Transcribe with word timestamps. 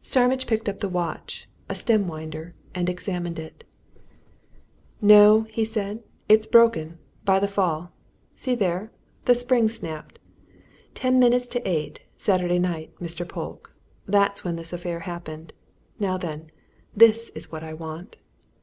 Starmidge 0.00 0.46
picked 0.46 0.66
up 0.66 0.78
the 0.80 0.88
watch 0.88 1.44
a 1.68 1.74
stem 1.74 2.08
winder 2.08 2.54
and 2.74 2.88
examined 2.88 3.38
it. 3.38 3.64
"No," 5.02 5.42
he 5.50 5.62
said, 5.62 6.02
"it's 6.26 6.46
broken 6.46 6.96
by 7.26 7.38
the 7.38 7.46
fall. 7.46 7.92
See 8.34 8.54
there! 8.54 8.90
the 9.26 9.34
spring's 9.34 9.74
snapped. 9.76 10.18
Ten 10.94 11.18
minutes 11.20 11.46
to 11.48 11.68
eight, 11.68 12.00
Saturday 12.16 12.58
night, 12.58 12.94
Mr. 12.98 13.28
Polke 13.28 13.74
that's 14.06 14.42
when 14.42 14.56
this 14.56 14.72
affair 14.72 15.00
happened. 15.00 15.52
Now 16.00 16.16
then, 16.16 16.50
this 16.96 17.28
is 17.34 17.52
what 17.52 17.62
I 17.62 17.74
want!" 17.74 18.16